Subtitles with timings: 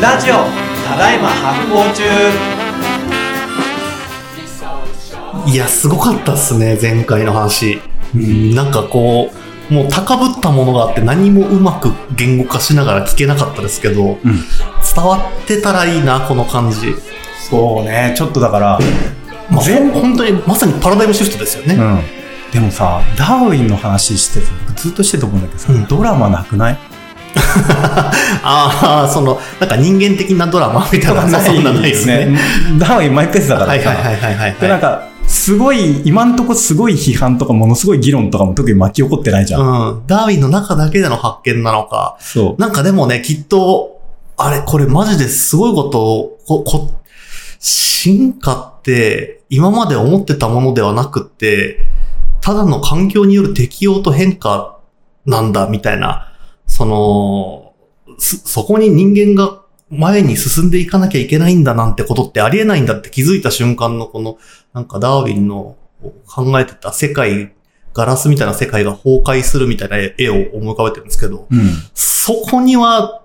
[0.00, 0.34] ラジオ
[0.86, 2.02] ただいま発行中
[5.50, 7.80] いや、すごかったっすね、前回の話。
[8.14, 9.30] うん、なんかこ
[9.70, 14.18] う、もう高ぶったものがあって何もうまく言語化しながら聞けなかったですけど、
[14.94, 16.94] 伝わってたらいいな、この感じ。
[17.50, 18.78] そうねちょっとだから
[19.50, 21.74] まあ、本当にまさにパラダイムシフトですよね。
[21.74, 22.00] うん
[22.52, 24.40] でもさダーウィンの話して
[24.74, 26.78] ずっとしてると思うんだけどさ、うんドラマなくない？
[28.42, 32.38] ああ、その、なんか人間的なドラマみたいな、そんなないですね。
[32.78, 34.54] ダーウィンマイペースだからさ、はいはいはいはいはい。
[34.60, 40.06] でなんかすごい今んとこすごい批判とかものすごい議論とかも特に巻き起こってないじゃん、うん。
[40.06, 42.16] ダーウィンの中だけでの発見なのか。
[42.20, 44.00] そうなんかでもね、きっと、
[44.38, 46.90] あれ、これマジですごいことを、こ、こ、
[47.58, 51.86] 進化って今まで思ってたものではなくって、
[52.40, 54.78] ただの環境による適応と変化
[55.26, 56.32] なんだ、みたいな、
[56.68, 57.72] その、
[58.18, 64.38] すそこに人間が前に進んでいかなきゃいけないんだなんてことってありえないんだって気づいた瞬間のこの、
[64.72, 65.76] なんかダーウィンの
[66.26, 67.52] 考えてた世界、
[67.94, 71.58] ガラスみたいな世界が崩壊するみたいな絵を思い浮かべてるんですけど、うん
[71.94, 73.22] そこには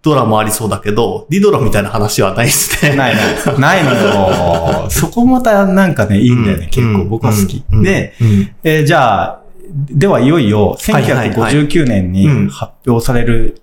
[0.00, 2.96] ドラマありそうだけど、ディドラみたいな話はないですね。
[2.96, 3.58] ないの。
[3.58, 4.86] ないのよ。
[4.90, 7.62] そこまたなんかね、いいんだよね、結構僕は好き。
[7.70, 13.60] うんで、、うんえーじゃあ、ではいよいよはいはいはい1959年にうん発表される、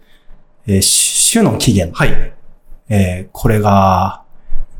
[0.67, 1.95] えー種の起源。
[1.95, 2.33] はい。
[2.89, 4.23] えーこれが、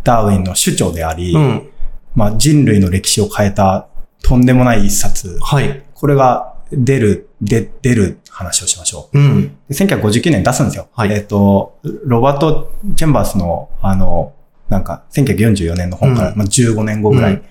[0.03, 1.69] ダーウィンの主張であり、うん。
[2.13, 3.87] まあ、人類の歴史を変えた
[4.23, 5.37] とんでもない一冊。
[5.41, 5.83] はい。
[5.93, 9.19] これが出る、で、出る話をしましょう。
[9.19, 9.57] うん。
[9.67, 10.87] で1959年に出すんですよ。
[10.93, 14.33] はいえっ、と、ロバート・チェンバースの、あの、
[14.69, 17.43] なんか、1944年の本から、うんまあ、15年後ぐらい、うん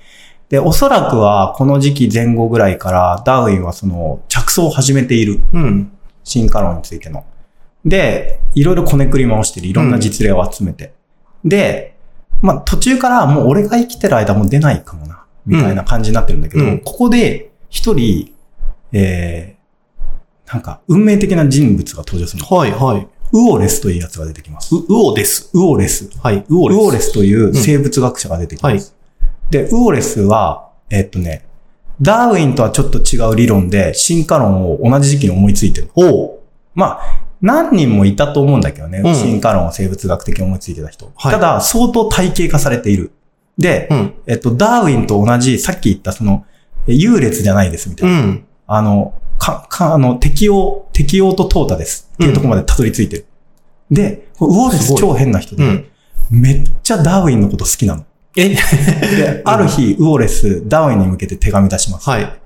[0.48, 5.40] で、おそらくは、この時期前後ぐらいから、ダーウィンはその、着想を始めている。
[5.52, 5.90] うん。
[6.22, 7.24] 進化論についての。
[7.84, 9.66] で、いろいろこねくり回してる。
[9.66, 10.92] いろんな実例を集めて。
[11.44, 11.94] で、
[12.42, 18.32] まあ、途中からもう俺が生きてる間もう出ないかもな、みたいな感じになってるんだけど、うんここで一人、
[18.92, 22.56] えー、なんか、運命的な人物が登場するの。
[22.56, 23.08] はい、はい。
[23.32, 24.74] ウオレスというやつが出てきます。
[24.74, 25.50] う、ウオです。
[25.52, 26.08] ウオレス。
[26.22, 26.44] はい。
[26.48, 26.78] ウオレス。
[26.78, 28.94] ウオレスという生物学者が出てきます。
[29.50, 31.44] で、ウオレスは、えっとね、
[32.00, 35.90] ダーウィンとはちょっと違う理論で進化論を同じ時期に思いついてる。
[35.94, 36.38] おう
[36.74, 38.98] まあ、何人もいたと思うんだけどね。
[38.98, 41.12] うん進化論を生物学的に思いついてた人。
[41.14, 43.12] はいただ、相当体系化されている。
[43.58, 44.14] で、うん。
[44.26, 46.44] えっと、ダーウィンと同じ、さっき言ったその、
[46.86, 48.18] え優劣じゃないですみたいな。
[48.18, 48.44] うん。
[48.66, 52.10] あの、か、か、あの、適応、適応と淘汰です。
[52.14, 53.26] っていうところまでたどり着いてる。
[53.90, 55.86] で、ウォーレス超変な人で、うん。
[56.30, 58.04] めっちゃダーウィンのこと好きなの。
[58.36, 58.48] え？
[58.54, 62.08] で、ある日、ウォーレス、ダーウィンに向けて手紙出します。
[62.08, 62.40] はい。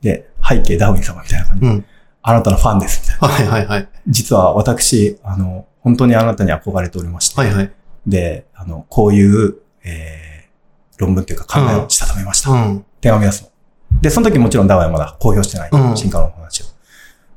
[0.00, 1.84] で、背景ダーウィン様みたいな感じで、うん。
[2.22, 3.52] あなたのファンです、みたいな。
[3.52, 3.88] はい、はい、はい。
[4.08, 7.72] 実は私、あの、本当にあなたに憧れておりまして、はい、はい。
[8.06, 12.50] で、あの、こういう、えー、論文っていうか考えをしたためました。
[12.50, 12.84] うん。
[13.00, 14.00] 手紙出すの。
[14.00, 15.70] で、その時もちろんダーウィンはまだ公表してない。
[15.72, 16.66] うん進化論の話を。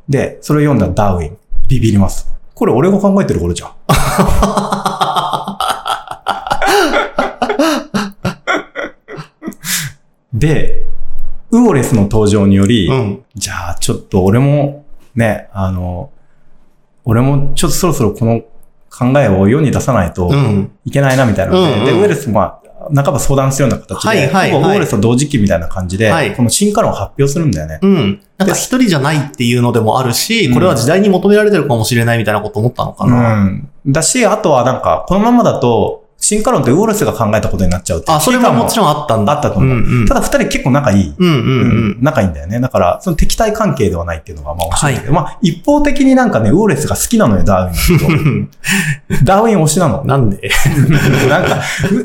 [0.08, 1.38] で、それを読んだダーウィン、
[1.68, 2.28] ビビります。
[2.56, 3.72] これ俺が考えてる頃じゃん。
[10.34, 10.86] で、
[11.52, 13.24] ウオレスの登場により、うん。
[13.36, 14.86] じゃあちょっと俺も
[15.16, 16.12] ね、あの、
[17.06, 18.42] 俺もちょっとそろそろこの
[18.92, 20.72] 考えを世に出さないとうん。
[20.86, 27.80] いけないなみたいなので、うんうんで、ウェルスもまあ、半ば相談するような形で、はいはいはいほぼウォレスと同時期みたいな感じで、はいこの進化論を発表するんだよね。
[27.82, 28.22] うん。
[28.38, 33.44] なんか一人じゃないっていうのでもあるし、これは時代に求められてるかもしれないみたいなこと思ったのかな。
[33.44, 33.70] うん。
[33.86, 35.99] だし、あとはなんか、このままだと、
[36.30, 39.34] 進化論ってウォレスが考えたことになっちゃうっていうあ、それももちろんあったんだ。
[39.34, 39.70] あったと思う。
[39.78, 40.06] うんうん。
[40.06, 41.16] ただ二人結構仲いい。
[41.18, 41.36] うんうんう
[41.96, 41.98] ん。
[42.02, 42.60] 仲いいんだよね。
[42.60, 48.52] だから、その敵対関係ではないっていうのがまあ面白いんだけど、まあ一方的になんかね、ウォレスが好きなのよ、ダーウィン。
[49.24, 50.06] ダーウィン推しなの。
[50.06, 50.38] なんで？
[51.28, 51.62] なんか、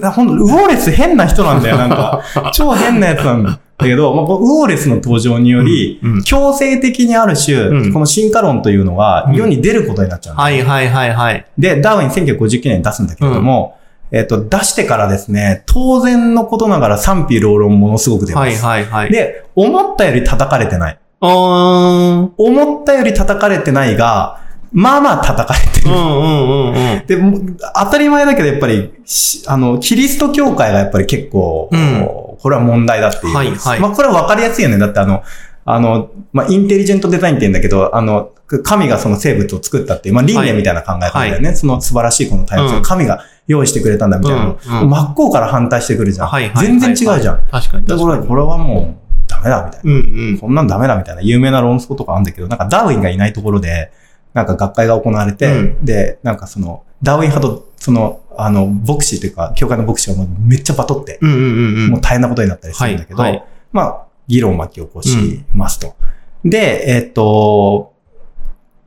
[0.09, 2.23] うほんと、ウォーレス変な人なんだよ、なんか。
[2.55, 11.45] 超変なやつなんだけど、まあ、ウォーレスの登場により、うんうん強制的にある種、うんこの進化論というのが世に出ることになっちゃうんだはいはいはいはい。
[11.59, 13.77] で、ダーウィン1959年に出すんだけれども、
[14.15, 18.65] えっ、と、出してからですね、当然のことながら賛否両論ものすごく出ます。
[18.65, 19.11] はいはいはい。
[19.11, 20.99] で、思ったより叩かれてない。
[21.21, 22.33] うーん。
[22.37, 24.41] 思ったより叩かれてないが、
[24.73, 25.91] まあまあ叩かれてる。
[25.93, 27.07] うんうんうんうん。
[27.07, 32.09] で、も当たり前だけど、やっぱり、しあの、キリスト教会がやっぱり結構、うん
[32.45, 33.35] これは問題だっていう。
[33.35, 34.77] はいはいまあ、これは分かりやすいよね。
[34.77, 35.23] だってあの、
[35.65, 38.33] あの、まあ、インテリジェントデザインって言うんだけど、あの、
[38.63, 41.55] 神がその生物を作ったっていう、まあ、輪廻みたいな考え方だよね。
[41.55, 46.29] その素晴らしいこの対応、うん神が用意してくれたんだみたいなの、うんうん真っ向から反対してくるじゃん。
[46.29, 46.67] はいはいはい。
[46.67, 47.43] 全然違うじゃん。
[47.51, 48.23] 確かにだから。
[48.23, 49.91] これはもう、ダメだみたいな。
[49.91, 50.39] うんうん。
[50.39, 53.91] こんなんダメだみたいな有名な論争とかあるんだけど、なんかダーウィンがいないところで、
[54.35, 61.91] なんか学会が行われて、うんで、なんかその、ダーウィン派と、その、あの、牧師というか、教会の牧師がもうめっちゃバトって、うんうんうんうん。
[61.91, 65.97] もう大変なことになったりするんだけど、はいはいまあ、議論を巻き起こしますと。
[66.45, 67.95] で、えっと、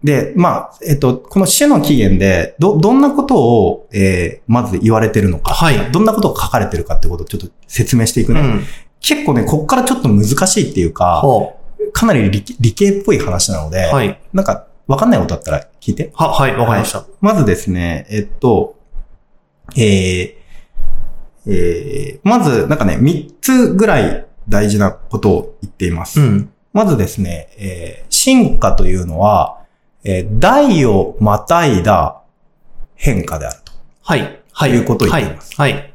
[0.03, 8.41] で、まあ、えっと、この種の起源で、ど、どんなことを、えーまず言われてるのか、はいどんなことが書かれてるかってことをちょっと説明していくね。
[8.41, 8.63] うん。
[9.01, 11.53] 結構ね、こっからちょっと難しいっていうか、は
[11.93, 14.19] かなり理理系っぽい話なので、あはい。
[14.33, 16.11] なんか、わかんないことあったら聞いて。
[16.13, 17.05] は、はい、わかりました。
[17.19, 18.75] まずですね、えっと、
[19.75, 20.35] えー、
[21.47, 26.19] えー、まず、なんかね、3つぐらい大事なことを言っています。
[26.21, 26.51] うん。
[26.73, 29.59] まずですね、えー、進化というのは、
[30.03, 32.21] えー、代をまたいだ
[32.95, 33.73] 変化であると。
[34.03, 34.41] はい。
[34.51, 34.71] はい。
[34.71, 35.73] いうことを言っていますはい。
[35.73, 35.93] はい。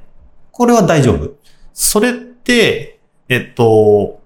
[0.51, 1.31] これは大丈夫？
[1.73, 4.21] それって、えっと、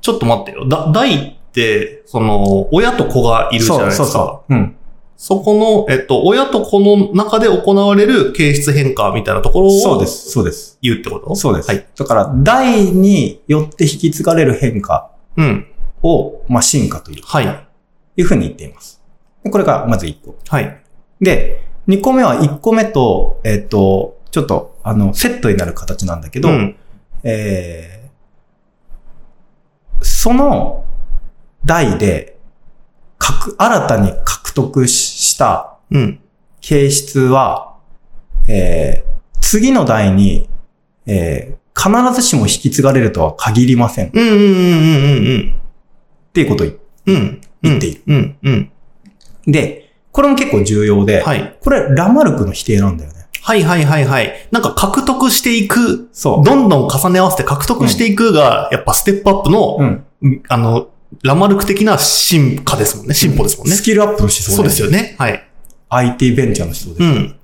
[0.00, 0.66] ちょっと待ってよ。
[0.68, 4.04] だ、大って、その、親と子がいるじゃないですか。
[4.04, 4.54] そうそうそう。
[4.54, 4.76] うん。
[5.22, 10.78] そこの、えっと、親と子の中で行われる形質変化みたいなところをそうです、そうです。
[10.80, 11.36] 言うってこと？
[11.36, 11.68] そうです。
[11.68, 11.86] はい。
[11.94, 15.66] だから、代によって引き継がれる変化うん。
[16.02, 17.66] を、まあ、進化という、はい。
[18.16, 19.02] いうふうに言っています。
[19.44, 20.36] でこれがまず1個。
[20.48, 20.82] はい。
[21.20, 26.76] で、2個目は1個目と、えっ、と、ちょっと、あの、セットになる形なんだけど、うん。
[27.24, 28.00] えー
[30.02, 30.86] その
[31.66, 32.38] 代で、
[33.20, 36.20] 獲新たに獲得したうん。
[36.60, 37.76] 形質は、
[38.48, 39.10] えー
[39.42, 40.48] 次の代に、
[41.06, 44.08] えー必ずしも引き継がれるとは限りません。
[44.08, 45.54] っうんうんうんうんうん
[46.34, 46.76] ていうことを言
[47.06, 47.16] うん。
[47.16, 47.40] うん。
[47.62, 48.02] 言っている。
[48.06, 48.36] うん。
[48.42, 48.70] うん。
[49.46, 51.56] で、これも結構重要で、はい。
[51.60, 53.20] これラマルクの否定なんだよね。
[53.42, 54.30] はいはいはいはい。
[54.50, 56.44] なんか獲得していく、そう。
[56.44, 59.78] どんどん重ね合わせて獲得していくが、やっぱステップアップの、
[60.20, 60.42] うん。
[60.48, 60.88] あの、
[61.22, 63.14] ラマルク的な進化ですもんね。
[63.14, 63.74] 進歩ですもんね。
[63.74, 65.02] スキルアップの思想そうですよね。
[65.02, 65.16] ね。
[65.18, 65.46] はい。
[65.88, 67.02] IT ベンチャーの思想です。
[67.02, 67.36] うん。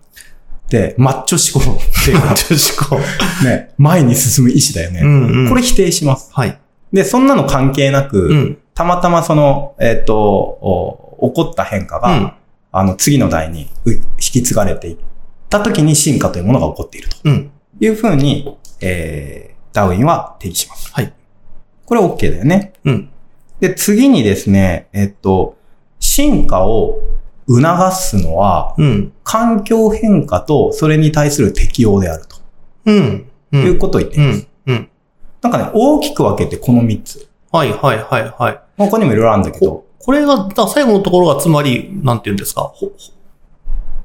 [0.69, 2.99] で、マッチョ思考っていうか女子校。
[3.45, 5.01] ね、前に進む意志だよね。
[5.01, 5.49] うんうん。
[5.49, 6.31] これ否定します。
[6.33, 6.59] はい。
[6.93, 8.59] で、そんなの関係なく、うん。
[8.75, 12.33] たまたまその、えっ、とお、起こった変化が、うん。
[12.73, 14.97] あの、次の代にう引き継がれていっ
[15.49, 17.51] た時に進化というものが起こっているとうん。
[17.81, 20.93] いうふうに、えー、ダーウィンは定義します。
[20.93, 21.13] はい。
[21.85, 22.73] これ OK だよね。
[22.85, 23.11] うん。
[23.61, 25.56] で、次にですね、えっと、
[25.99, 27.00] 進化を
[27.49, 27.62] 促
[27.93, 29.12] すのは、うん。
[29.25, 32.37] 環境変化とそれに対する適応であると
[32.87, 33.26] うん。
[33.53, 33.56] う。
[33.56, 34.47] いうんことを言っています。
[34.67, 34.75] うん。
[34.75, 34.88] うん。
[35.43, 37.29] なんかね、大きく分けてこの3つ。
[37.53, 38.61] はいはいはいはい。
[38.76, 42.73] 他にもいろいろあるんだけど、ここれが、最後のところがつまり、なんて言うんですか？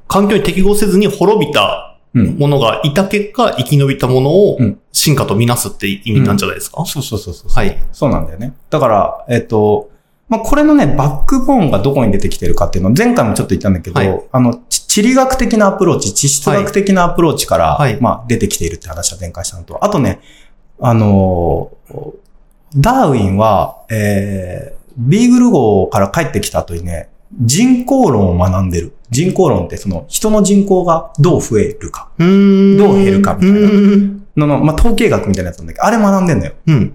[0.08, 1.91] 環境に適合せずに滅びたうん。
[2.14, 7.50] ものがいた結果、生き延びたものをうん進化とみなすって意味なんじゃないですか、そうそうそうそう。
[7.50, 7.82] はい。
[7.92, 8.52] そうなんだよね。
[8.68, 9.90] だから、えっと、
[10.28, 20.20] まあ、これのね、バックボーンがどこに出てきてるかっていうのを前回もちょっと言ったんだけど、はいあの、ち地理学的なアプローチ、地質学的なアプローチから、はいまあ、出てきているって話は前回したのと、あとね、
[20.78, 22.12] あのー
[22.76, 28.92] ダーウィンは、えー、ビーグル号から帰ってきた後にね、人口論を学んでる。
[29.10, 32.28] 人口論ってその人の人口がどう増えるかどう
[32.96, 34.26] 減るかみたいなうん。
[34.36, 36.52] のの、まあ、統計学みたいなやつなんだけど、あれ学んでんのよ。
[36.66, 36.94] うん。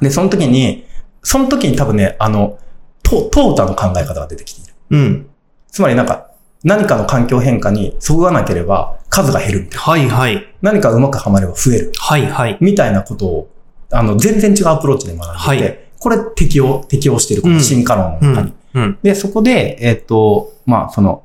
[0.00, 0.84] で、その時に、
[1.22, 2.58] その時に多分ね、あの、
[3.02, 4.74] トトータの考え方が出てきている。
[4.90, 5.26] うん。
[5.68, 6.30] つまりなんか、
[6.62, 9.82] 何かの環境変化にそぐわなければ数が減るみたいな。
[9.82, 10.54] はいはい。
[10.62, 11.92] 何かうまくはまれば増える。
[11.96, 12.58] はいはい。
[12.60, 13.50] みたいなことを、
[13.90, 17.42] あの、全然違うアプローチで学んでいて、はいこれ適用、適用している。
[17.42, 18.48] この進化論の中に。
[18.48, 18.54] うん。
[19.02, 21.22] で、そこで、えっ、と、まあ、その、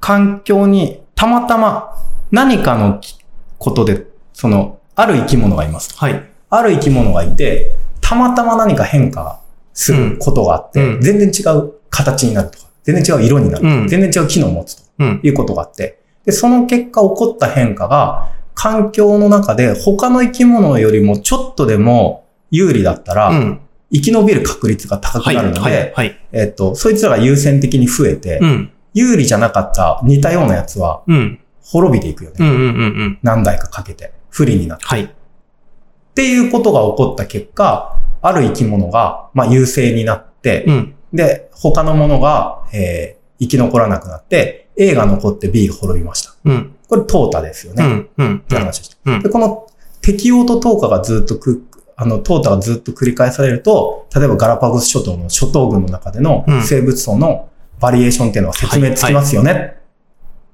[0.00, 1.94] 環境にたまたま
[2.30, 3.00] 何かの
[3.58, 5.96] ことで、その、ある生き物がいます。
[5.96, 6.22] はい。
[6.48, 9.40] ある生き物がいて、たまたま何か変化
[9.72, 15.20] することがあって、うん全然違う形になるとか、全然違う色になる、うん全然違う機能を持つとうん。
[15.22, 23.60] いうことがあって、で、その結果起こった変化が、環境の中で他の生き物よりもちょっとでも有利だったら、うん。
[23.92, 25.36] 生き延びる確率が高くはい。
[25.36, 25.94] なるので。
[26.32, 28.70] えっと、そいつらが優先的に増えて、うん。
[28.94, 31.40] 有利じゃなかった似たようなやつはうん。
[31.62, 32.36] 滅びていくよね。
[32.40, 32.46] うん。
[32.48, 32.56] うん。
[32.56, 32.64] うん。
[32.64, 32.68] う
[33.04, 33.18] ん。
[33.22, 34.84] 何代かかけて、不利になって。
[34.86, 35.04] はい。
[35.04, 35.08] っ
[36.14, 40.94] ていうことが起こった結果、ある生き物が、まあ、優勢になって、うん。
[41.12, 46.34] で、他のものが、えー生き残らなくなって、A が残って B が滅びました。
[46.44, 46.74] うん。
[46.86, 47.82] これ、淘汰ですよね。
[47.82, 48.08] っうん。
[48.18, 48.40] うん。
[48.40, 48.88] て話でし
[49.22, 49.30] た。
[49.30, 49.66] この
[50.02, 51.64] 適応と淘汰がずっとく、
[52.00, 59.76] あの、淘汰がずっと繰り返されると、例えばガラパゴス諸島の諸島群の中でのうん生物層のバリエーションっていうのは説明つきますよね。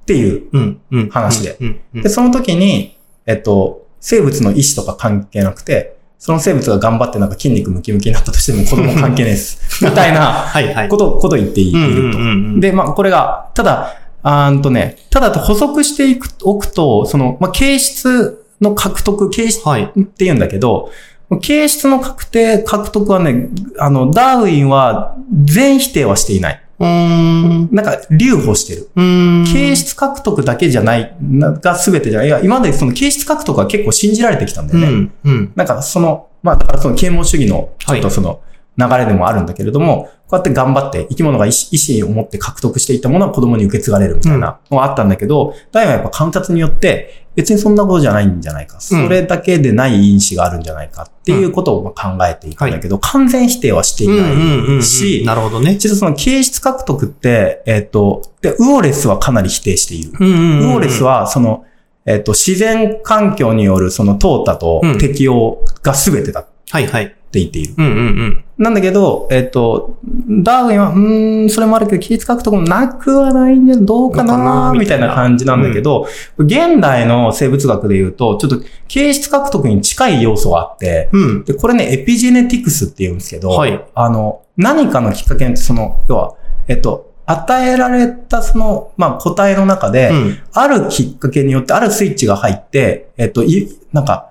[0.03, 0.81] っていう。
[1.11, 1.57] 話で。
[1.95, 9.61] で、その時に、えっと、生物の意思とか関係なくて、その生物が頑張ってなんか筋肉ムキムキになったとしても子供関係ないです。
[9.85, 10.89] みたいなはいはい。
[10.89, 12.61] こと、ことを言っていると。
[12.61, 19.85] で、まあ、これが、ただ、あーんとね、ただと補足していく、おくと、その、まあ、形質の獲得、形質はい。
[19.85, 20.91] って言うんだけど、
[21.41, 26.63] 形質の確定、獲得はね、あの、ダーウィンは全否定はしていない。
[26.79, 27.69] うーん。
[27.73, 28.91] なんか、留保してる。
[28.95, 29.45] うーん。
[29.45, 32.29] 形質獲得だけじゃない、なが全てじゃない。
[32.29, 34.87] いや、今までその形質獲得は結構信じられてきたんだよね。
[34.87, 35.13] うん。
[35.25, 35.53] うん。
[35.57, 38.41] なんか、その、まあ、だからその啓蒙主義の、ちょっとその、
[38.79, 48.81] 流れでもあるんだけれども、こうやって頑張って生き物が意思を持って獲得していったものは子供に受け継がれるみたいなのがあったんだけど、ダイはやっぱ観察によって、別にそんなことじゃないんじゃないか。
[48.81, 55.77] それだけでない因子があるんじゃないかっていうことをまあ考えていくんだけど、完全否定はしていうんうんうんないし、なるほどね。
[55.77, 60.13] 実はその形質獲得って、えっ、と、で、ウオレスはかなり否定している。
[60.19, 60.73] うんうんうんうん。
[60.73, 61.67] ウオレスは、その、
[62.07, 67.15] えっ、と、自然環境によるその淘汰とうん適応が全てだってはいはい。
[67.41, 67.75] 言っている。
[67.77, 68.45] うんうんうん。
[68.59, 69.99] なんだけど、えっ、と、
[70.43, 76.07] ダーウィンは、うーん、それもあるけど、記述獲得もなくはないんじゃ、どうかなみたいな感じなんだけど、
[76.39, 81.45] 現代の生物学で言うと、ちょっと形質獲得に近い要素があって、うん。
[81.45, 86.35] で、これね、エピジェネティクスって言うんですけど、はいあの、何かのきっかけによって、その、要は、
[86.69, 90.39] えっと、与えられたその、まあ、個体の中で、うん。
[90.53, 94.31] あるきっかけによって、あるスイッチが入って、えっと、い、なんか、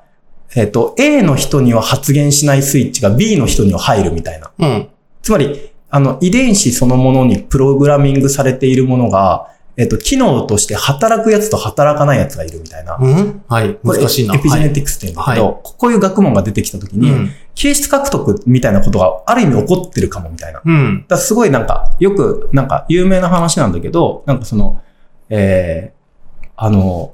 [0.55, 4.51] えっと、A の人には発現しないスイッチが B の人には入るみたいな。
[4.57, 4.89] うん。
[5.21, 12.97] つまり、あの、遺伝子そのものにプログラミングされているものが、えっと、機能として働くやつと働かないやつがいるみたいな。
[12.99, 13.77] うんはい。
[13.83, 14.35] 難しいな。
[14.35, 17.31] エピジェネティクスって言うんだけど、はこういう学問が出てきたときに、うん。
[17.55, 20.61] 形質獲得みたいなことがある意味起こってるかもみたいな。
[20.63, 21.05] うん。
[21.09, 24.81] らすごいなんか、よく、なんか有名な話なんだけど、なんかその、
[25.29, 27.13] えー、あの、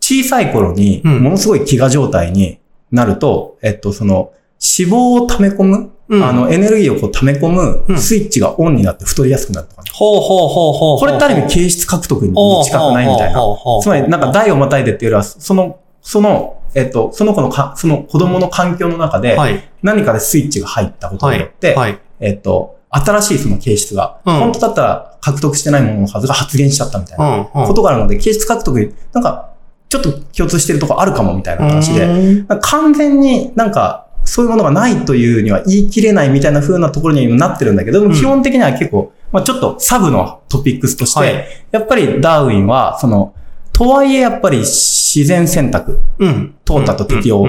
[0.00, 2.59] 小さい頃に、うんものすごい飢餓状態に
[2.92, 9.90] なると、えっと、その、脂肪を溜め込む、うんあの、エネルギーをこう溜め込うんむスイッチがオンになって太りやすくなるとかね。
[9.94, 10.98] ほうほうほうほう。
[10.98, 13.40] これってある意味形質獲得に近くないみたいな。
[13.82, 19.62] つまり、なんか代をまたいでっていうよりは、その、その、えっと、その子のか、その子供の環境の中で、はい。
[19.82, 21.74] 何かでスイッチが入ったことはいによって、。
[21.74, 21.98] はい。
[22.20, 27.38] えっと、新しいその形質が、うん本当だったら獲得してないもののはずが発現しちゃったみたいなうん。
[27.38, 27.66] うん。
[27.66, 29.49] ことがあるので、形質獲得に、なんか、
[29.90, 43.34] ちょっと共通してるとこあるかもみたいな話で、完全になんか、そういうものがないというには言い切れないみたいな風なところにもなってるんだけど、うん基本的には結構、まあちょっとサブのトピックスとして、はいやっぱりダーウィンは、その、
[43.72, 46.54] とはいえやっぱり自然選択うん。
[46.64, 47.46] 淘汰と適応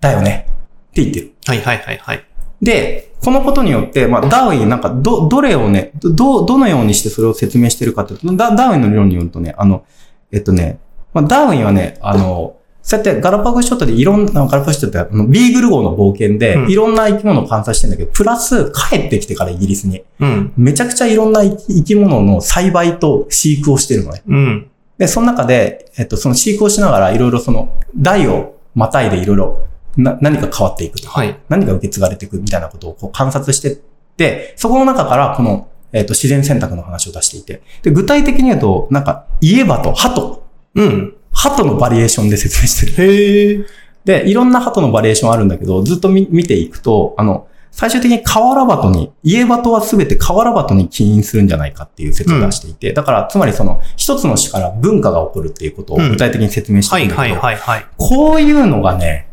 [0.00, 0.46] だよね
[0.90, 1.32] って言ってる。
[1.46, 2.24] はいはいはいはい。
[2.62, 9.84] で、このことによって、まあ、ダーウィンなんか、ど、どれをね、ど、どのようにしてそれを説明してるかというと、ダダーウィンの理論によるとね、あの、
[10.32, 10.78] えっとね、
[11.12, 20.52] まあ、ダーウィンはね、あの、そうやってガラパゴス諸島でいろんな、ガラパゴス諸島ってあのビーグル号の冒険でうんいろんな生き物を観察してんだけど、プラス帰ってきてからイギリスに、うん。
[20.56, 24.22] めちゃくちゃいろんな生き物の栽培と飼育をしてるのね。
[24.26, 24.70] うん。
[24.98, 29.62] で、その中で、えっと、その飼育をしながらいろいろその、代をまたいでいろいろ
[29.96, 31.38] な何か変わっていくとかはい。
[31.48, 33.76] 何が受け継がれていくみたいなことをこう観察してっ
[34.16, 37.62] て、そこの中からこの、えっ、と、自然選択の話を出していて。
[37.82, 40.42] で、具体的に言うと、なんか、言えばと、鳩。
[40.74, 41.14] うん。
[41.32, 43.12] 鳩のバリエーションで説明してる。
[43.12, 43.66] へえ。
[44.04, 57.86] で、いろんな鳩のバリエーションあるんだけど、ずっと見見ていくと、あの、最終的に河原鳩に、家鳩はすべて河原鳩に起因するんじゃないかっていう説を出していて、だから、つまりその、一つの種から文化が起こるっていうことを具体的に説明してはいるんだけど、はいはいはい。
[57.96, 59.28] こういうのがね、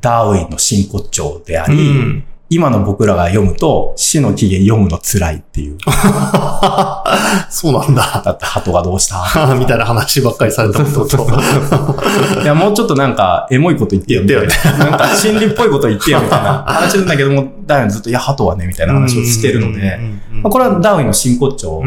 [0.00, 2.24] ダーウィンの真骨頂であうり、ん。
[2.50, 5.78] 今の僕らが読むと、死の起源読むの辛いっていう。
[7.50, 8.22] そうなんだ。
[8.24, 9.54] だって鳩がどうした？
[9.58, 11.26] みたいな話ばっかりされたことと。
[12.42, 14.22] いや、もうちょっとなんか、エモいこと言ってよ。
[14.22, 19.98] みたいななんか、心理っぽいこと言ってよ、みたいな話なんだけども、ダーウィンずっと、いや、鳩はね、みたいな話をしてるので、
[20.42, 21.82] まあ、これはダーウィンの真骨頂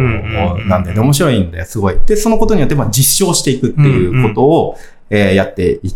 [0.68, 1.96] なんでね、面白いんで、すごい。
[2.08, 4.78] で、そのことによって、まあ、実証していくっていうことを、
[5.10, 5.92] えーやってい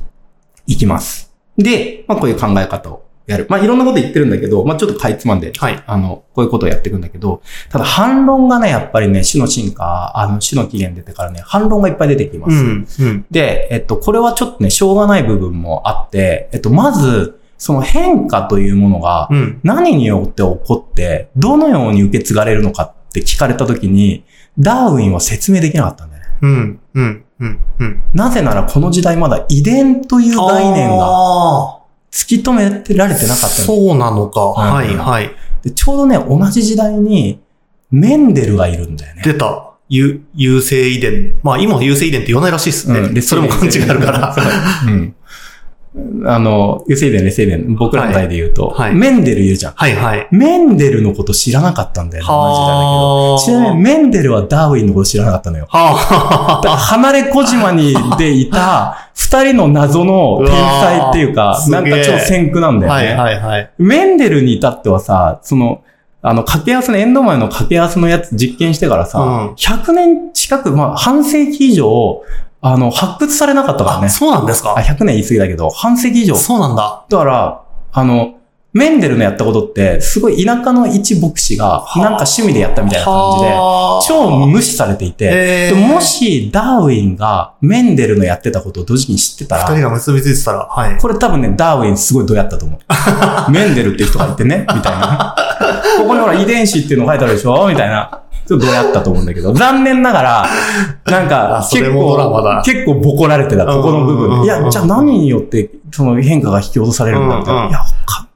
[0.68, 1.32] いきます。
[1.58, 3.45] で、まあ、こういう考え方をやる。
[3.49, 5.83] まあ、いろんなこと言ってるんだけど、まあ、ちょっとかいつまんで、はい。
[5.85, 12.55] あの、こういうことをやっていくんだけど、ただ反論がね、やっぱりね、死の進化、あの、死の起源出てからね、反論がいっぱい出てきます。
[12.55, 12.87] うん。
[12.99, 13.25] うん。
[13.31, 19.59] で、えっと、これはちょっとね、しょうがない部分もあって、えっと、まず、その変化というものが、うん。
[19.63, 24.23] 何によって起こって、どのように受け継がれるのかって聞かれたときに、
[24.57, 26.29] ダーウィンは説明できなかったんだよね。
[26.41, 26.79] うん。
[26.95, 27.23] うん。
[27.39, 27.59] うん。
[27.79, 28.03] うん。
[28.13, 31.80] なぜならこの時代まだ遺伝という概念がが、
[32.12, 34.41] 突き止めてられてなかったそうなのか。
[34.41, 35.32] んはいはい。
[35.63, 37.39] でちょうどね、同じ時代に、
[37.89, 39.22] メンデルがいるんだよね。
[39.24, 39.72] 出た。
[39.89, 41.36] 有、優性遺伝。
[41.44, 43.00] まあ今は優性遺伝って言わないらしいですね。
[43.00, 44.36] うんそれも勘違いあるから。
[44.88, 45.15] うん。
[46.25, 49.74] あの、ユセイデン、レセイデン、僕らの代で言うと、はいはいメンデルいるじゃん。
[49.74, 50.27] はいはい。
[50.31, 53.38] メンデルのこと知らなかったんだよね、マジでだけど。
[53.39, 55.65] ちなみにメンデルはダーウィンのこと知らなかったのよ。
[55.69, 63.00] 離れ小島にでいた 二人の謎の天才っていううかわ、ーなんか超先駆なんだよね。
[63.00, 63.69] はいはいはい。
[63.77, 65.81] メンデルに至ってはさ、その、
[66.21, 72.21] あの、掛け合わせの、エンドマイの掛け合わせのやつ実験してからさ、うん100年近く、まあ、半世紀以上、
[72.62, 74.10] あの、発掘されなかったからあ、ね。
[74.10, 76.36] そうなんですあ、か100年言い過ぎだけど、半世紀以上。
[76.36, 77.06] そうなんだ。
[77.10, 78.36] だから、あの、
[78.74, 90.98] メンデルのやったことって、すごい田舎の一牧師が、はあなんか趣味でやったみたいな感じで、はあ超無視されていて、もしダーウィンがメンデルのやってたことを同時期に知ってたら、二人が結びついてたら、はい。
[91.01, 92.80] これ多分ね、ダーウィンすごいどうやったと思う。
[93.51, 95.36] メンデルっていう人がいてね、みたいな。
[95.98, 97.68] ここにほら遺伝子っていうの書いてあるでしょ？
[97.68, 98.22] みたいな。
[98.45, 100.50] ちょっとどうやったと思うんだけど、残念ながら、
[101.05, 104.45] なんか 結構、結構ボコられてた、ここの部分で。
[104.45, 107.67] いや、じゃあ何によって、その変化が引き落とされるんだみたいな。
[107.69, 108.27] いや、か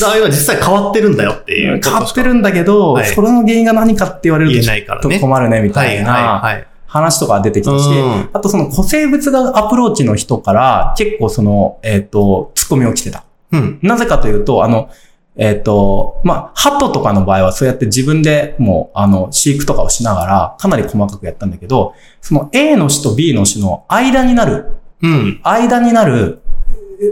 [0.00, 1.80] だから実際変わってるんだよっていう。
[1.82, 6.66] 変わってるんだけど、はいそれの原因が何かって言われると言えないからね困るね、みたはいいなはいはい。
[6.86, 13.24] 話とか出てきたし、うんあとその古生物学アプローチの人から結構その、えっ、と、ツッコミを来てた。
[13.52, 13.78] うん。
[13.82, 14.90] なぜかというと、あの、
[15.36, 24.66] えっ、と、まあ、ハトとかの場合はそうやって自分でもう、あの、飼育とかをしながら、かなり細かくやったんだけど、その A の種と B の種の間になる、
[25.00, 25.40] うん。
[25.42, 26.42] 間になる、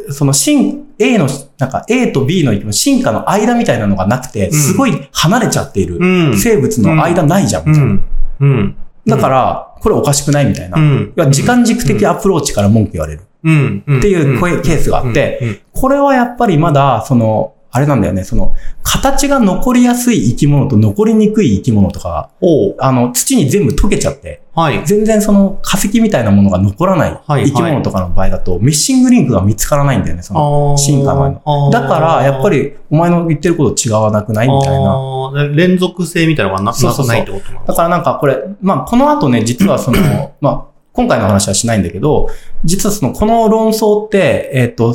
[0.09, 5.97] えその進、A の、なんか A と B の進化の間みたいなのがなくて、んすごい離れちゃっている。
[5.99, 6.39] うん。
[6.39, 7.69] 生物の間ないじゃん。
[7.69, 8.05] うん。
[8.41, 8.77] うん。
[9.07, 10.79] だから、これおかしくないみたいな。
[10.79, 11.15] うん。
[11.31, 13.23] 時間軸的アプローチから文句言われる。
[13.43, 13.85] うん。
[13.99, 22.31] っていうこういうケースがあってうん、これはやっぱりまだ、その、あれなんだよね、その、形が残りやすい生き物と残りにくい生き物とか、
[22.79, 24.85] あの、土に全部溶けちゃって、はい。
[24.85, 31.43] 全然その化石みたいなものが残らないはい生き物とかの場合だと、ミッシングリンクが見つからないんだよね、その、進化の。
[31.47, 35.49] のだから、やっぱ、り、お前の言ってること違わなくないみたいな。
[35.55, 37.67] 連続性みたいなのがなそうそうないってことなの？
[37.67, 39.99] だからなんかこれ、まあこの後ね、実はその、
[40.41, 42.29] まあ今回の話はしないんだけど、
[42.65, 44.95] 実はそのこの論争って、えっ、と、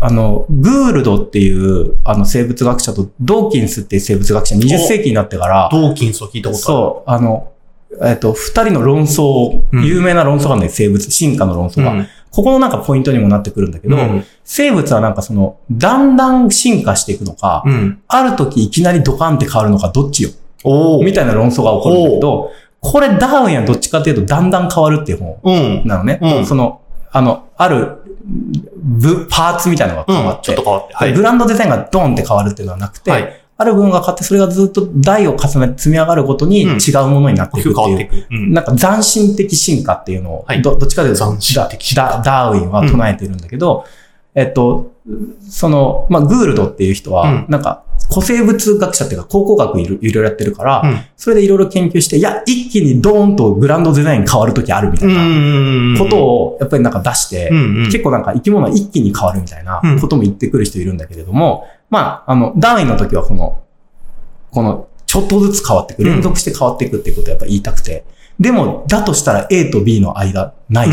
[0.00, 6.64] あの、グールドっていうあの生物学者とドーキンスっていう生物学者20世紀になってから、ドーキンスを聞いたことある。
[6.64, 7.52] そう、あの、
[8.02, 11.92] えっ、と、二人の論争、うん有名な論争があるんだよ、生物、進化の論争が。
[11.92, 18.02] うんここのなんかポイントにもなってくるんだけど、うん生物はなんかその、だんだん進化していくのか、うん。
[18.08, 20.30] ある時いきなりドカンって変わるのか、どっちよ？
[20.62, 25.82] おみたいな論争が起こるんだけど、これダーウィンはどっちかというとだんだん変わるっていう本うん。
[25.86, 26.18] なのね。
[26.22, 27.98] うんその、あの、ある、
[28.82, 30.94] ぶパーツみたいなのが変わって、ちょっと変わって。
[30.94, 31.14] はい。
[31.14, 38.26] グランドデザインがドンって変わるっていうのはなくて、はいある部分が変わって、それがずっと台を重ねて積み上がるごとにうん違うものになっていくっていう。
[38.30, 38.54] うん。
[38.54, 43.84] なんか斬新的進化っていうのを、はいどどっちかというと斬新的進化ダダダーウィンは唱えてるんだけど、
[44.34, 44.89] えっと、
[45.48, 51.00] その、まあ、グールドっていう人はうん、なんか、古生物学者っていうか、考古学いろいろやってるから、うん。
[51.16, 57.84] それでいろいろ研究して、いや、一気にドーンとグランドデザイン変わるときあるみたいなことを、やっぱりなんか出して、うんうん。
[57.84, 60.00] 結構なんか生き物は一気に変わるみたいなうん。
[60.00, 63.62] ことも言ってくる人いるんだけれども、まあ、あの、ダーウィンの時はこの、
[64.50, 66.06] この、ちょっとずつ変わっていく、うん。
[66.06, 68.04] 連続して変わっていくっていうことをやっぱ言いたくて、
[68.40, 70.88] でも、だとしたら A と B の間ない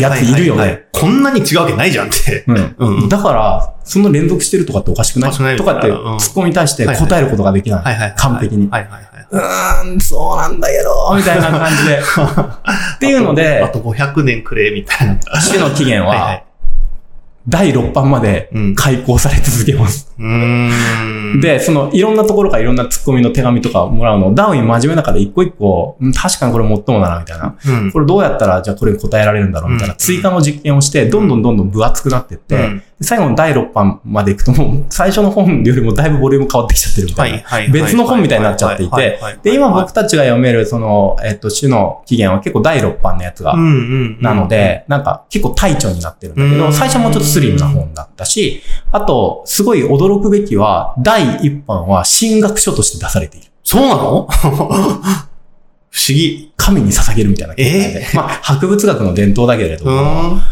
[0.00, 0.84] やついるよね。
[0.94, 2.44] いこんなに違うわけないじゃんって。
[2.46, 5.32] うんうんだから、その連続してるとかっておかしくない？
[5.56, 7.84] とかって、うんツッコミに対して答えることができない。
[7.84, 8.14] はいはいはい。
[8.16, 8.68] 完璧に。
[8.70, 9.02] はいはいはい。
[9.32, 11.98] うーん、そうなんだけど、みたいな感じで。
[12.96, 15.16] っていうのであと500年くれ、みたいな。
[15.44, 16.42] 種の起源は
[17.48, 20.12] 第6版までうん開講され続けます。
[20.16, 20.22] う
[21.40, 27.56] で、その、いろんなところからいろんなツッコミの手紙とかもらうのを、ダーウィン真面目な中で一個一個、うん確かにこれもっともだな、みたいな。
[27.66, 27.92] うん。
[27.92, 37.68] これどうやったら、じゃあこれに答えられるんだろう、みたいなうん追加の実験をして、どんどんどんどん分厚くなってって、うん最後の第6版まで行くともう、最初の本よりもだいぶボリューム変わってきちゃってるみたいいはい。
[37.70, 43.54] 別の本みたいになっちゃっていて、で、今僕たちが読める、その、えっと、種の起源は結構第6版のやつが。
[43.56, 53.46] なの、で、なんか結構大著になってるんだけど、うん最初もうちょっとスリムな本だったし、あと、すごい驚くべきは、第1版は進学書として出されている。
[53.64, 54.28] そうなの？
[55.90, 56.50] 不思議。
[56.56, 58.06] 神に捧げるみたいな形態で。
[58.12, 60.02] えまあ、博物学の伝統だけれどうも、
[60.36, 60.42] ん。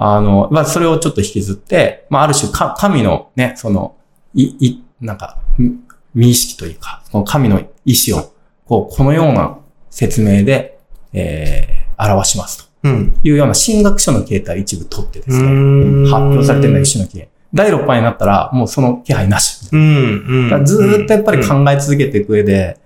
[0.00, 3.96] あの、まあ、それをちょっと引きずって、まあ、ある種か、神のね、その、
[4.32, 5.76] い、い、なんか、み
[6.14, 8.32] 民意識というか、この神の意志を、
[8.64, 9.58] こう、このような
[9.90, 10.78] 説明で、
[11.12, 12.68] えー、表しますと。
[12.84, 13.18] うん。
[13.24, 17.38] いうような進学書の形態を一部取ってですね、うん発表されてるんだけど、種の起源。
[17.52, 19.68] 第6版になったら、もうその気配なし。
[19.72, 20.50] うん。
[20.52, 20.64] うん。
[20.64, 22.78] ずーっとやっぱり考え続けていく上で、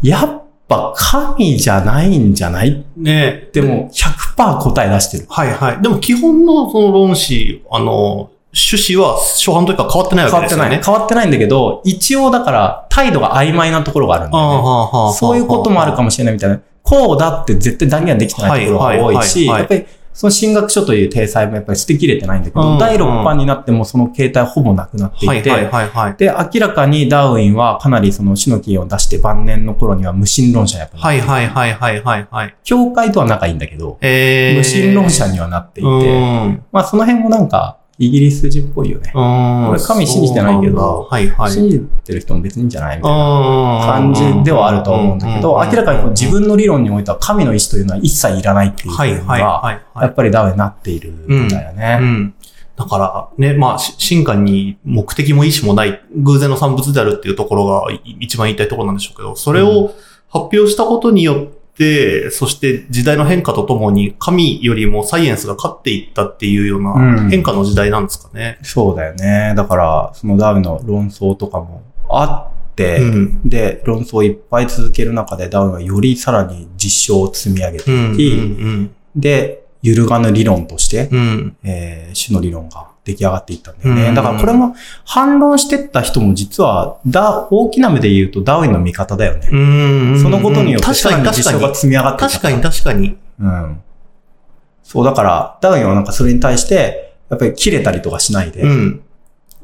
[0.00, 2.84] やっぱ神じゃないんじゃない？
[2.96, 5.26] ねでも100%答え出してる。
[5.28, 5.82] はいはい。
[5.82, 10.70] でも基本のその論旨、あの、趣旨は初版の時から変わってないわ変わってない。
[10.70, 10.98] けですよね。
[10.98, 15.14] 変わってないんだけど、一応だから態度が曖昧なところがあるんだああよね。
[15.18, 16.60] そういうこともあるかもしれないみたいな。
[16.82, 26.16] こうだって絶対断言はできてないところが多いし、やっぱりその進学書という体裁もやっぱり捨てきれてないんだけど、うん第6版になってもその形態はほぼなくなっていて、はいはいはいはい。
[26.16, 32.56] で、明らかにダーウィンはかなりその死の起源を出して晩年の頃には無神論者やっぱり、はいはいはいはいはいはい。
[32.64, 36.64] 教会とは仲いいんだけど、えー、無神論者にはなっていて、うん。
[36.72, 39.10] まあその辺もなんかイギリス人っぽいよね。
[39.14, 39.68] うん。
[39.70, 41.50] 俺神信じてないけどはいはい。
[41.50, 43.18] 信じてる人も別にいいんじゃないみたいな
[43.86, 49.80] 感感じではあるとは思うんだけど、明らかにこう自分の理論においては神の意志というのは一切いらないっていうのが。
[49.96, 51.96] やっぱりダウになっているんだようね。
[51.96, 52.34] ん。
[52.76, 59.94] だから、ね、まあ、し進化に目的も意思もない偶然の産物であるっていうところがい一番言いたいところなんでしょうけど、それを
[60.28, 61.55] 発表したことによって、
[62.30, 68.58] そして時代の変化とともに神よりもサイエンスが勝っていったっていうよううなん変化の時代なんですかね。
[68.62, 69.52] そうだよね。
[69.56, 73.48] だから、そのダウの論争とかもあって、うん。
[73.48, 78.14] で、論争をいっぱい続ける中でダウンはよりさらに実証を積み上げてうん。
[78.14, 78.34] いき、う
[78.66, 78.90] ん。
[79.14, 81.56] で、揺るがぬ理論として、うん。
[81.62, 84.08] えー種の理論が出来上がっていったんだよね。
[84.08, 89.48] うんだからこれも反論してった人も実は、だ、大きな目で言うとダーウィンの味方だよね。
[89.52, 90.20] うん。
[90.20, 91.58] そのことによって確かに確かに。
[91.58, 93.16] 証が積み上がって確かに確かに。
[93.40, 93.80] うん。
[94.82, 99.02] そう、だから、ダーウィンはなんかそれに対して、やっぱり切れたりとかしないで、うん。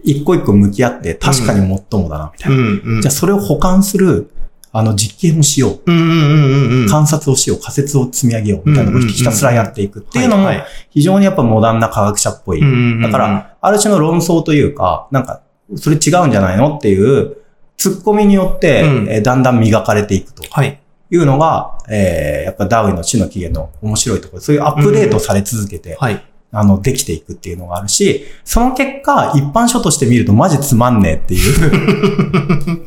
[0.04, 2.56] 一個一個向き合って確かに最もだな、みたいな。
[2.56, 2.82] うん。
[2.84, 3.00] うん。
[3.00, 4.30] じゃあそれを補完する、
[4.74, 6.88] あの実験をしよう。
[6.88, 7.60] 観察をしよう。
[7.60, 8.68] 仮説を積み上げよう。
[8.68, 10.48] みたいなことをひたすらやっていくっていうのも
[10.90, 12.62] 非常にやっぱモダンな科学者っぽい。
[13.02, 15.42] だから、ある種の論争というか、なんか、
[15.76, 17.36] それ違うんじゃないのっていう、
[17.76, 20.80] ツッコミによって、うんえーだんだん磨かれていくとはい。
[21.10, 24.40] いうのが、えーやっぱダーウィンの死の起源の面白いところ。
[24.42, 26.24] そういうアップデートされ続けて、はい。
[26.54, 31.52] あの、できていくっていうのがあるし、その結果、一般書として見るとマジつまんねえっていう。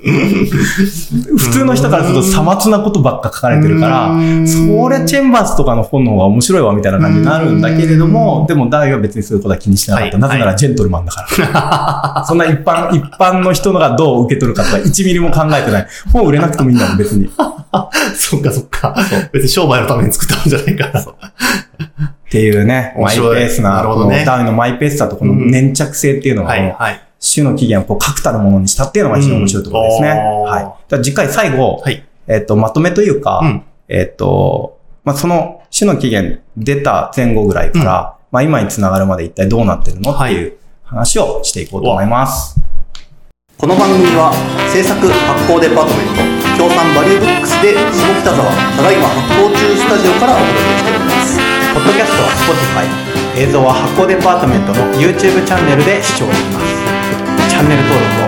[1.35, 10.17] 普通の人からするとさまつなことばっか書かれてるから、それチェンバースとかの本の方が面白いわみたいな感じになるんだけれども、でもダーウィンは別にそういうことは気にしてなかった。
[10.17, 12.23] はいなぜならジェントルマンだから。
[12.27, 15.87] そんな一般、一般の人のがどう受け取るかとか1ミリも考えてない。
[16.11, 17.29] 本売れなくてもいいんだもん、別に。
[18.15, 18.95] そっかそっか。
[19.33, 21.05] 別に商売のために作ったんじゃないから。
[22.27, 27.01] っていうね、マイペースな、なるほどねこのダーウィンのマイペースさとこの粘着性っていうのが、はい、はい。
[27.33, 30.09] 種の起源をこう確たるものにしたっていうのが一番面白いところですね。
[30.09, 30.63] うんはい。
[30.63, 32.05] だから次回最後、はい。
[32.27, 33.63] えっ、と、まとめというか、うん。
[33.87, 42.59] えっ、と、まあ、その種の起源出た前後ぐらいから、まあ、今につながるまで一体どうなってるのっていう話をしていこうと思います。
[43.57, 44.33] この番組は
[44.73, 51.44] 制作発行デパートメント協賛バリューブックスで下北沢ただいま発行中スタジオからお届けしております
[51.75, 52.87] ポッドキャストは Spotify、
[53.35, 56.71] 映像は発行デパートメントの YouTube チャンネルで視聴できます。
[57.51, 58.24] チャンネル登録を